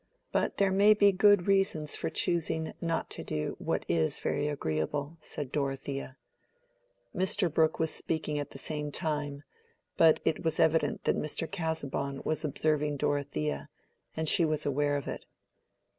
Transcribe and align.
But 0.31 0.57
there 0.57 0.71
may 0.71 0.95
be 0.95 1.11
good 1.11 1.45
reasons 1.45 1.95
for 1.95 2.09
choosing 2.09 2.73
not 2.81 3.11
to 3.11 3.23
do 3.23 3.55
what 3.59 3.85
is 3.87 4.19
very 4.19 4.47
agreeable," 4.47 5.19
said 5.21 5.51
Dorothea. 5.51 6.17
Mr. 7.15 7.53
Brooke 7.53 7.77
was 7.77 7.91
speaking 7.91 8.39
at 8.39 8.49
the 8.49 8.57
same 8.57 8.91
time, 8.91 9.43
but 9.97 10.19
it 10.25 10.43
was 10.43 10.59
evident 10.59 11.03
that 11.03 11.21
Mr. 11.21 11.47
Casaubon 11.47 12.23
was 12.25 12.43
observing 12.43 12.97
Dorothea, 12.97 13.69
and 14.17 14.27
she 14.27 14.43
was 14.43 14.65
aware 14.65 14.97
of 14.97 15.07
it. 15.07 15.27